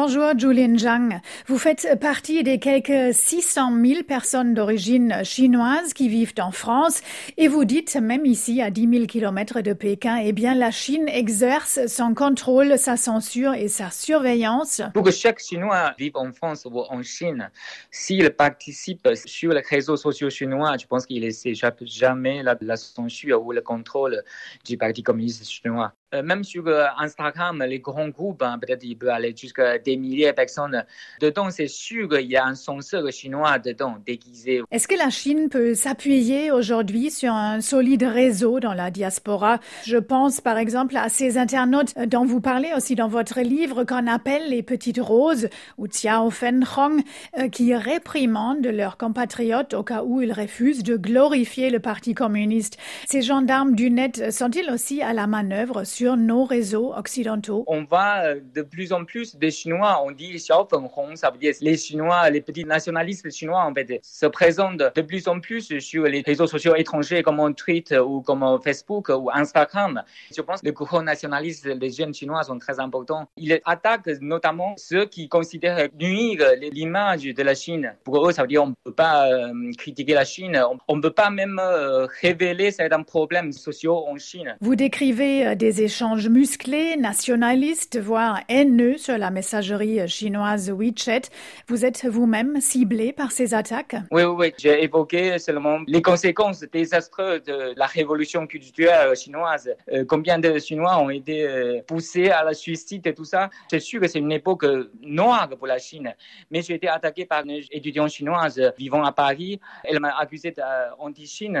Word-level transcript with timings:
Bonjour, 0.00 0.30
Julien 0.38 0.78
Zhang. 0.78 1.20
Vous 1.48 1.58
faites 1.58 1.98
partie 2.00 2.44
des 2.44 2.60
quelques 2.60 3.12
600 3.12 3.84
000 3.84 4.02
personnes 4.04 4.54
d'origine 4.54 5.24
chinoise 5.24 5.92
qui 5.92 6.08
vivent 6.08 6.34
en 6.38 6.52
France 6.52 7.02
et 7.36 7.48
vous 7.48 7.64
dites, 7.64 7.96
même 7.96 8.24
ici, 8.24 8.62
à 8.62 8.70
10 8.70 8.88
000 8.88 9.06
kilomètres 9.06 9.60
de 9.60 9.72
Pékin, 9.72 10.20
eh 10.22 10.30
bien, 10.30 10.54
la 10.54 10.70
Chine 10.70 11.08
exerce 11.08 11.88
son 11.88 12.14
contrôle, 12.14 12.78
sa 12.78 12.96
censure 12.96 13.54
et 13.54 13.66
sa 13.66 13.90
surveillance. 13.90 14.82
Pour 14.94 15.02
que 15.02 15.10
chaque 15.10 15.40
Chinois 15.40 15.92
vive 15.98 16.16
en 16.16 16.32
France 16.32 16.64
ou 16.64 16.78
en 16.78 17.02
Chine, 17.02 17.50
s'il 17.90 18.30
participe 18.30 19.08
sur 19.16 19.52
les 19.52 19.62
réseaux 19.68 19.96
sociaux 19.96 20.30
chinois, 20.30 20.76
je 20.80 20.86
pense 20.86 21.06
qu'il 21.06 21.24
ne 21.24 21.30
s'échappe 21.30 21.82
jamais 21.84 22.44
la, 22.44 22.56
la 22.60 22.76
censure 22.76 23.44
ou 23.44 23.50
le 23.50 23.62
contrôle 23.62 24.22
du 24.64 24.78
Parti 24.78 25.02
communiste 25.02 25.44
chinois. 25.44 25.92
Euh, 26.14 26.22
même 26.22 26.42
sur 26.42 26.66
euh, 26.66 26.86
Instagram, 26.96 27.62
les 27.68 27.80
grands 27.80 28.08
groupes, 28.08 28.42
hein, 28.42 28.58
peut-être 28.58 28.82
il 28.82 28.96
peut 28.96 29.10
aller 29.10 29.34
jusqu'à 29.36 29.78
des 29.78 29.98
milliers 29.98 30.28
de 30.28 30.32
personnes. 30.32 30.86
Dedans, 31.20 31.50
c'est 31.50 31.68
sûr 31.68 32.08
qu'il 32.08 32.30
y 32.30 32.36
a 32.36 32.46
un 32.46 32.54
censeur 32.54 33.12
chinois 33.12 33.58
dedans, 33.58 33.96
déguisé. 34.06 34.62
Est-ce 34.70 34.88
que 34.88 34.94
la 34.94 35.10
Chine 35.10 35.50
peut 35.50 35.74
s'appuyer 35.74 36.50
aujourd'hui 36.50 37.10
sur 37.10 37.34
un 37.34 37.60
solide 37.60 38.04
réseau 38.04 38.58
dans 38.58 38.72
la 38.72 38.90
diaspora? 38.90 39.60
Je 39.84 39.98
pense 39.98 40.40
par 40.40 40.56
exemple 40.56 40.96
à 40.96 41.10
ces 41.10 41.36
internautes 41.36 41.94
dont 42.06 42.24
vous 42.24 42.40
parlez 42.40 42.70
aussi 42.74 42.94
dans 42.94 43.08
votre 43.08 43.40
livre 43.40 43.84
qu'on 43.84 44.06
appelle 44.06 44.48
les 44.48 44.62
petites 44.62 45.00
roses 45.00 45.50
ou 45.76 45.88
Xiao 45.88 46.30
Fenhong, 46.30 47.02
euh, 47.38 47.48
qui 47.50 47.74
réprimandent 47.74 48.64
leurs 48.64 48.96
compatriotes 48.96 49.74
au 49.74 49.82
cas 49.82 50.04
où 50.04 50.22
ils 50.22 50.32
refusent 50.32 50.82
de 50.82 50.96
glorifier 50.96 51.68
le 51.68 51.80
Parti 51.80 52.14
communiste. 52.14 52.78
Ces 53.06 53.20
gendarmes 53.20 53.74
du 53.74 53.90
net 53.90 54.32
sont-ils 54.32 54.70
aussi 54.70 55.02
à 55.02 55.12
la 55.12 55.26
manœuvre 55.26 55.84
nos 56.04 56.44
réseaux 56.44 56.94
occidentaux 56.94 57.64
On 57.66 57.84
voit 57.84 58.22
euh, 58.24 58.40
de 58.54 58.62
plus 58.62 58.92
en 58.92 59.04
plus 59.04 59.36
des 59.36 59.50
Chinois, 59.50 60.00
on 60.04 60.10
dit 60.10 60.32
Xiaofenhong, 60.34 61.16
ça 61.16 61.30
veut 61.30 61.38
dire 61.38 61.54
les 61.60 61.76
Chinois, 61.76 62.30
les 62.30 62.40
petits 62.40 62.64
nationalistes 62.64 63.30
chinois 63.30 63.64
en 63.64 63.74
fait, 63.74 64.00
se 64.02 64.26
présentent 64.26 64.82
de 64.94 65.02
plus 65.02 65.28
en 65.28 65.40
plus 65.40 65.78
sur 65.78 66.04
les 66.04 66.22
réseaux 66.22 66.46
sociaux 66.46 66.74
étrangers 66.76 67.22
comme 67.22 67.54
Twitter 67.54 67.98
ou 67.98 68.20
comme 68.20 68.44
Facebook 68.62 69.08
ou 69.08 69.30
Instagram. 69.32 70.02
Je 70.34 70.40
pense 70.40 70.60
que 70.60 70.66
les 70.66 70.72
gros 70.72 71.02
nationalistes, 71.02 71.66
les 71.66 71.90
jeunes 71.90 72.14
Chinois 72.14 72.42
sont 72.42 72.58
très 72.58 72.80
importants. 72.80 73.28
Ils 73.36 73.60
attaquent 73.64 74.20
notamment 74.20 74.74
ceux 74.76 75.06
qui 75.06 75.28
considèrent 75.28 75.88
nuire 75.98 76.44
l'image 76.72 77.24
de 77.24 77.42
la 77.42 77.54
Chine. 77.54 77.94
Pour 78.04 78.28
eux, 78.28 78.32
ça 78.32 78.42
veut 78.42 78.48
dire 78.48 78.62
on 78.62 78.68
ne 78.68 78.74
peut 78.84 78.92
pas 78.92 79.28
euh, 79.28 79.52
critiquer 79.76 80.14
la 80.14 80.24
Chine, 80.24 80.60
on 80.88 80.96
ne 80.96 81.02
peut 81.02 81.12
pas 81.12 81.30
même 81.30 81.58
euh, 81.60 82.06
révéler 82.20 82.70
certains 82.70 83.02
problèmes 83.02 83.52
sociaux 83.52 84.06
en 84.06 84.16
Chine. 84.18 84.56
Vous 84.60 84.76
décrivez 84.76 85.56
des 85.56 85.82
échanges 85.88 86.28
musclés, 86.28 86.98
nationalistes, 86.98 87.98
voire 87.98 88.42
haineux 88.50 88.98
sur 88.98 89.16
la 89.16 89.30
messagerie 89.30 90.06
chinoise 90.06 90.70
WeChat. 90.70 91.30
Vous 91.66 91.86
êtes 91.86 92.04
vous-même 92.04 92.60
ciblé 92.60 93.14
par 93.14 93.32
ces 93.32 93.54
attaques? 93.54 93.96
Oui, 94.10 94.22
oui, 94.24 94.34
oui. 94.38 94.52
J'ai 94.58 94.84
évoqué 94.84 95.38
seulement 95.38 95.78
les 95.86 96.02
conséquences 96.02 96.60
désastreuses 96.60 97.42
de 97.44 97.72
la 97.74 97.86
révolution 97.86 98.46
culturelle 98.46 99.16
chinoise. 99.16 99.70
Euh, 99.90 100.04
combien 100.06 100.38
de 100.38 100.58
Chinois 100.58 100.98
ont 100.98 101.08
été 101.08 101.36
euh, 101.48 101.80
poussés 101.86 102.28
à 102.28 102.44
la 102.44 102.52
suicide 102.52 103.06
et 103.06 103.14
tout 103.14 103.24
ça? 103.24 103.48
C'est 103.70 103.80
sûr 103.80 103.98
que 104.02 104.08
c'est 104.08 104.18
une 104.18 104.32
époque 104.32 104.66
noire 105.00 105.48
pour 105.56 105.66
la 105.66 105.78
Chine. 105.78 106.14
Mais 106.50 106.60
j'ai 106.60 106.74
été 106.74 106.88
attaqué 106.88 107.24
par 107.24 107.44
une 107.44 107.62
étudiante 107.70 108.10
chinoise 108.10 108.60
vivant 108.76 109.04
à 109.04 109.12
Paris. 109.12 109.58
Elle 109.84 110.00
m'a 110.00 110.14
accusé 110.18 110.54
d'anti-Chine. 110.54 111.58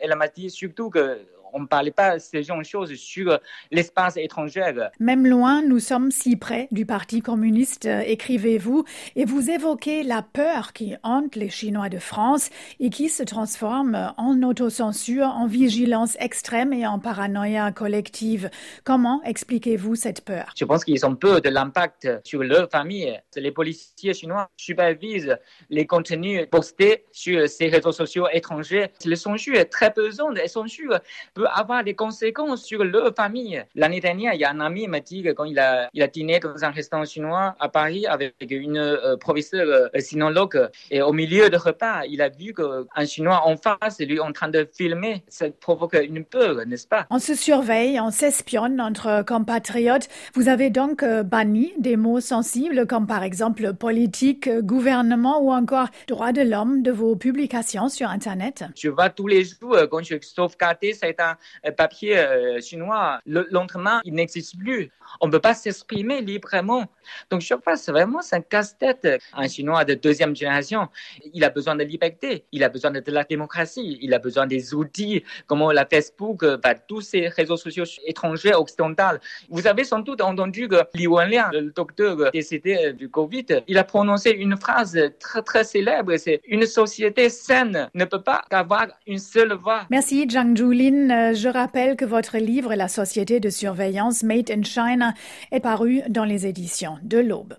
Elle 0.00 0.16
m'a 0.16 0.28
dit 0.28 0.48
surtout 0.48 0.88
que 0.88 1.18
on 1.52 1.60
ne 1.60 1.66
parlait 1.66 1.90
pas 1.90 2.14
de 2.14 2.20
ces 2.20 2.42
genre 2.42 2.58
de 2.58 2.64
choses 2.64 2.94
sur 2.94 3.38
l'espace 3.70 4.16
étranger. 4.16 4.72
Même 5.00 5.26
loin, 5.26 5.62
nous 5.62 5.78
sommes 5.78 6.10
si 6.10 6.36
près 6.36 6.68
du 6.70 6.86
Parti 6.86 7.20
communiste, 7.20 7.86
euh, 7.86 8.02
écrivez-vous, 8.04 8.84
et 9.16 9.24
vous 9.24 9.50
évoquez 9.50 10.02
la 10.02 10.22
peur 10.22 10.72
qui 10.72 10.94
hante 11.02 11.36
les 11.36 11.48
Chinois 11.48 11.88
de 11.88 11.98
France 11.98 12.50
et 12.80 12.90
qui 12.90 13.08
se 13.08 13.22
transforme 13.22 14.12
en 14.16 14.42
autocensure, 14.42 15.26
en 15.26 15.46
vigilance 15.46 16.16
extrême 16.20 16.72
et 16.72 16.86
en 16.86 16.98
paranoïa 16.98 17.72
collective. 17.72 18.50
Comment 18.84 19.22
expliquez-vous 19.24 19.94
cette 19.94 20.24
peur? 20.24 20.52
Je 20.56 20.64
pense 20.64 20.84
qu'ils 20.84 21.04
ont 21.06 21.16
peur 21.16 21.40
de 21.40 21.48
l'impact 21.48 22.08
sur 22.24 22.42
leur 22.42 22.70
famille. 22.70 23.18
Les 23.36 23.50
policiers 23.50 24.14
chinois 24.14 24.48
supervisent 24.56 25.36
les 25.70 25.86
contenus 25.86 26.46
postés 26.50 27.04
sur 27.12 27.48
ces 27.48 27.68
réseaux 27.68 27.92
sociaux 27.92 28.26
étrangers. 28.32 28.88
Le 29.04 29.16
censure 29.16 29.56
est 29.56 29.66
très 29.66 29.92
pesante 29.92 30.38
et 30.38 30.48
avoir 31.46 31.84
des 31.84 31.94
conséquences 31.94 32.62
sur 32.64 32.84
leur 32.84 33.14
famille. 33.14 33.62
L'année 33.74 34.00
dernière, 34.00 34.34
il 34.34 34.40
y 34.40 34.44
a 34.44 34.50
un 34.50 34.60
ami 34.60 34.82
qui 34.82 34.88
m'a 34.88 35.00
dit 35.00 35.22
que 35.22 35.30
quand 35.30 35.44
il 35.44 35.58
a, 35.58 35.88
il 35.92 36.02
a 36.02 36.08
dîné 36.08 36.40
dans 36.40 36.64
un 36.64 36.70
restaurant 36.70 37.04
chinois 37.04 37.54
à 37.58 37.68
Paris 37.68 38.06
avec 38.06 38.34
une 38.50 38.78
euh, 38.78 39.16
professeure 39.16 39.66
euh, 39.94 40.00
sinologue, 40.00 40.68
et 40.90 41.02
au 41.02 41.12
milieu 41.12 41.50
de 41.50 41.56
repas, 41.56 42.04
il 42.08 42.20
a 42.22 42.28
vu 42.28 42.54
qu'un 42.54 43.06
Chinois 43.06 43.42
en 43.44 43.56
face, 43.56 44.00
lui, 44.00 44.20
en 44.20 44.32
train 44.32 44.48
de 44.48 44.68
filmer. 44.72 45.22
Ça 45.28 45.46
provoque 45.60 45.94
une 45.94 46.24
peur, 46.24 46.66
n'est-ce 46.66 46.86
pas? 46.86 47.06
On 47.10 47.18
se 47.18 47.34
surveille, 47.34 48.00
on 48.00 48.10
s'espionne 48.10 48.80
entre 48.80 49.24
compatriotes. 49.26 50.08
Vous 50.34 50.48
avez 50.48 50.70
donc 50.70 51.02
euh, 51.02 51.22
banni 51.22 51.72
des 51.78 51.96
mots 51.96 52.20
sensibles 52.20 52.86
comme 52.86 53.06
par 53.06 53.22
exemple 53.22 53.74
politique, 53.74 54.48
gouvernement 54.60 55.40
ou 55.40 55.52
encore 55.52 55.88
droit 56.08 56.32
de 56.32 56.42
l'homme 56.42 56.82
de 56.82 56.90
vos 56.90 57.16
publications 57.16 57.88
sur 57.88 58.08
Internet? 58.08 58.64
Je 58.74 58.88
vois 58.88 59.10
tous 59.10 59.26
les 59.26 59.44
jours, 59.44 59.76
quand 59.90 60.02
je 60.02 60.16
sauvegarde 60.20 60.78
un 61.18 61.31
euh, 61.66 61.72
papier 61.72 62.18
euh, 62.18 62.60
chinois, 62.60 63.20
lentement, 63.26 64.00
il 64.04 64.14
n'existe 64.14 64.58
plus. 64.58 64.90
On 65.20 65.26
ne 65.26 65.32
peut 65.32 65.40
pas 65.40 65.54
s'exprimer 65.54 66.20
librement. 66.20 66.86
Donc, 67.30 67.42
pense 67.64 67.88
vraiment, 67.88 68.22
c'est 68.22 68.36
un 68.36 68.40
casse-tête. 68.40 69.06
Un 69.34 69.48
Chinois 69.48 69.84
de 69.84 69.94
deuxième 69.94 70.34
génération, 70.34 70.88
il 71.34 71.44
a 71.44 71.50
besoin 71.50 71.74
de 71.76 71.84
liberté, 71.84 72.44
il 72.52 72.64
a 72.64 72.68
besoin 72.68 72.90
de 72.90 73.02
la 73.06 73.24
démocratie, 73.24 73.98
il 74.00 74.14
a 74.14 74.18
besoin 74.18 74.46
des 74.46 74.74
outils 74.74 75.22
comme 75.46 75.70
la 75.72 75.86
Facebook, 75.86 76.42
euh, 76.42 76.56
bah, 76.56 76.74
tous 76.74 77.00
ces 77.00 77.28
réseaux 77.28 77.56
sociaux 77.56 77.84
étrangers, 78.06 78.54
occidentaux. 78.54 79.18
Vous 79.48 79.66
avez 79.66 79.84
sans 79.84 80.00
doute 80.00 80.20
entendu 80.20 80.68
que 80.68 80.76
Li 80.94 81.06
Wenliang, 81.06 81.52
le 81.52 81.70
docteur 81.70 82.30
décédé 82.32 82.92
du 82.92 83.08
Covid, 83.08 83.46
il 83.68 83.78
a 83.78 83.84
prononcé 83.84 84.30
une 84.30 84.56
phrase 84.56 84.98
très, 85.18 85.42
très 85.42 85.64
célèbre, 85.64 86.16
c'est 86.16 86.40
une 86.46 86.66
société 86.66 87.28
saine 87.28 87.90
ne 87.94 88.04
peut 88.04 88.22
pas 88.22 88.42
avoir 88.50 88.86
une 89.06 89.18
seule 89.18 89.52
voix. 89.54 89.82
Merci, 89.90 90.26
Zhang 90.28 90.56
Julin. 90.56 91.10
Euh, 91.22 91.34
je 91.34 91.48
rappelle 91.48 91.96
que 91.96 92.04
votre 92.04 92.38
livre 92.38 92.74
La 92.74 92.88
société 92.88 93.38
de 93.38 93.50
surveillance 93.50 94.22
Made 94.22 94.50
in 94.50 94.62
China 94.62 95.14
est 95.50 95.60
paru 95.60 96.02
dans 96.08 96.24
les 96.24 96.46
éditions 96.46 96.98
de 97.02 97.18
l'Aube. 97.18 97.54